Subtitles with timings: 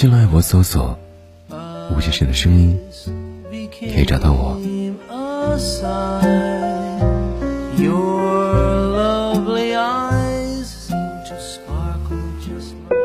[0.00, 0.96] 新浪微博搜索
[1.90, 2.78] “吴先生的声音”，
[3.80, 4.56] 可以找到我。
[5.56, 7.02] aside.
[7.76, 12.96] Your lovely eyes seem to sparkle just like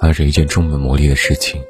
[0.00, 1.62] 爱是一件充满魔力的事情，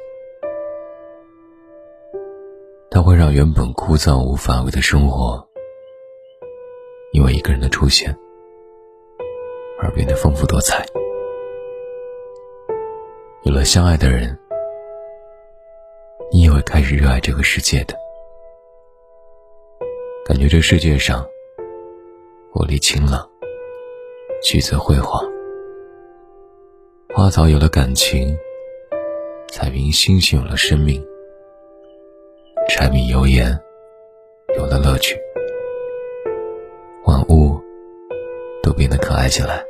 [2.89, 5.47] 它会让原本枯燥无法味的生活，
[7.11, 8.17] 因为一个人的出现
[9.89, 10.85] 而变得丰富多彩。
[13.41, 14.37] 有了相爱的人，
[16.31, 17.95] 你也会开始热爱这个世界的，
[20.23, 21.25] 感觉这世界上
[22.53, 23.27] 活力晴朗，
[24.43, 25.27] 橘子辉煌。
[27.15, 28.37] 花草有了感情，
[29.47, 31.03] 彩云星星有了生命，
[32.69, 33.59] 柴米油盐
[34.55, 35.19] 有了乐趣，
[37.05, 37.59] 万物
[38.61, 39.65] 都变得可爱起来。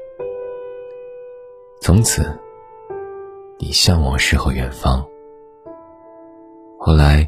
[1.90, 2.40] 从此，
[3.58, 5.04] 你向往诗和远方。
[6.80, 7.28] 后来，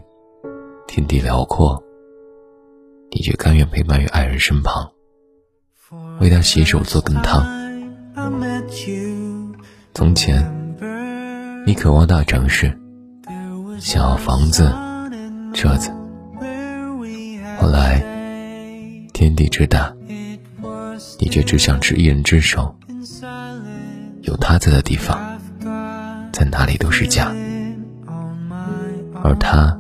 [0.88, 1.84] 天地辽阔，
[3.10, 4.88] 你却甘愿陪伴于爱人身旁，
[6.20, 7.44] 为他洗手做羹汤。
[9.96, 10.48] 从前，
[11.66, 12.72] 你渴望大城市，
[13.80, 14.72] 想要房子、
[15.56, 15.90] 车子。
[17.60, 18.00] 后来，
[19.12, 19.92] 天地之大，
[21.18, 22.76] 你却只想执一人之手。
[24.32, 25.38] 有他在的地方，
[26.32, 27.36] 在哪里都是家。
[29.22, 29.78] 而他，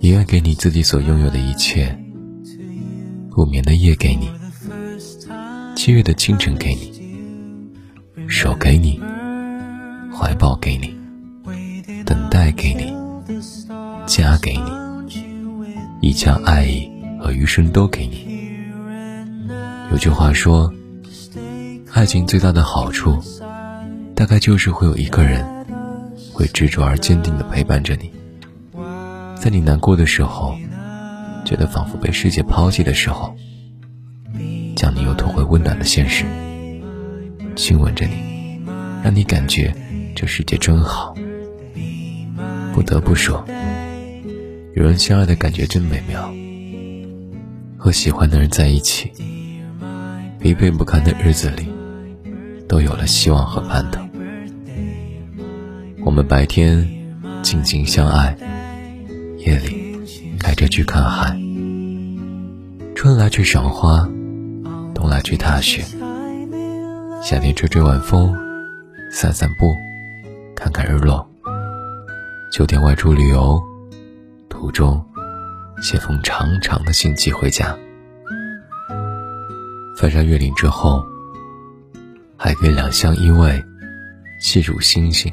[0.00, 1.98] 也愿给你自己所拥有的一切。
[3.30, 4.30] 不眠的夜给你，
[5.74, 9.00] 七月的清晨给你，手给你，
[10.14, 10.94] 怀抱给你，
[12.04, 12.92] 等待给你，
[14.06, 15.16] 家给你，
[16.06, 16.86] 一腔爱意
[17.18, 18.28] 和余生都给你。
[19.90, 20.70] 有句话说。
[21.94, 23.22] 爱情最大的好处，
[24.16, 25.46] 大概就是会有一个人
[26.32, 28.10] 会执着而坚定地陪伴着你，
[29.40, 30.56] 在你难过的时候，
[31.44, 33.32] 觉得仿佛被世界抛弃的时候，
[34.74, 36.24] 将你又拖回温暖的现实，
[37.54, 38.60] 亲吻着你，
[39.04, 39.72] 让你感觉
[40.16, 41.14] 这世界真好。
[42.72, 43.46] 不得不说，
[44.74, 46.28] 有人相爱的感觉真美妙。
[47.78, 49.12] 和喜欢的人在一起，
[50.40, 51.68] 疲惫不堪的日子里，
[52.74, 54.00] 都有了希望和盼头。
[56.04, 56.84] 我们白天
[57.40, 58.36] 静静相爱，
[59.38, 59.96] 夜里
[60.40, 61.38] 开车去看海。
[62.96, 64.08] 春来去赏花，
[64.92, 65.84] 冬来去踏雪。
[67.22, 68.36] 夏天吹吹晚风，
[69.08, 69.72] 散散步，
[70.56, 71.24] 看看日落。
[72.50, 73.62] 秋天外出旅游，
[74.48, 75.00] 途中
[75.80, 77.78] 写封长长的信寄回家。
[79.96, 81.04] 翻山越岭之后，
[82.44, 83.64] 还可以两相依偎，
[84.38, 85.32] 细数星星。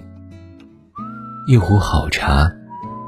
[1.45, 2.49] 一壶好茶，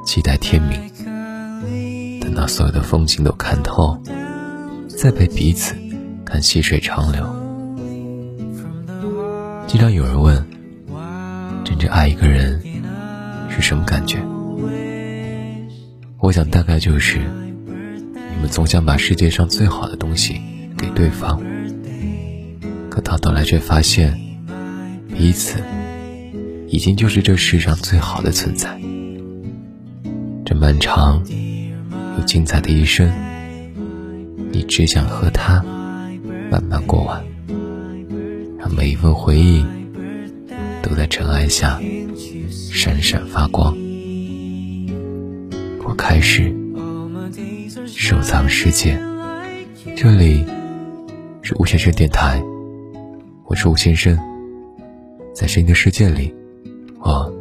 [0.05, 2.19] 期待天明。
[2.19, 3.97] 等到所有的风景都看透，
[4.89, 5.73] 再陪彼此
[6.25, 7.23] 看细水长流。
[9.67, 10.45] 经常有人问，
[11.63, 12.61] 真正爱一个人
[13.49, 14.19] 是什么感觉？
[16.19, 20.41] 我想大概就是，你们总想把世界上最好的东西
[20.77, 21.41] 给对方，
[22.93, 24.15] 可到头来却发现，
[25.17, 25.59] 彼此
[26.67, 28.79] 已经就是这世上最好的存在。
[30.45, 31.19] 这漫长
[32.15, 33.11] 又精彩的一生，
[34.51, 35.65] 你只想和他
[36.51, 37.25] 慢慢过完，
[38.59, 39.65] 让每一份回忆
[40.83, 41.81] 都在尘埃下
[42.47, 43.75] 闪闪发光。
[45.83, 46.55] 我开始
[47.87, 48.95] 收藏世界，
[49.97, 50.45] 这里
[51.41, 52.39] 是吴先生电台，
[53.45, 54.17] 我是吴先生，
[55.33, 56.33] 在声音的世界里，
[56.99, 57.31] 我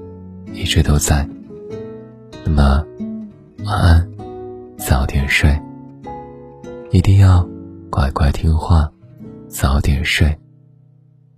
[0.53, 1.27] 一直都在。
[2.45, 2.85] 那么，
[3.65, 4.13] 晚安，
[4.77, 5.57] 早点睡，
[6.91, 7.49] 一定要
[7.89, 8.91] 乖乖听话，
[9.49, 10.37] 早点睡，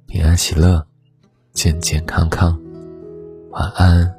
[0.06, 0.84] 平安喜乐，
[1.52, 2.58] 健健康康，
[3.50, 4.14] 晚安。